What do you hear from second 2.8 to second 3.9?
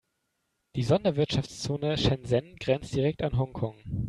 direkt an Hongkong.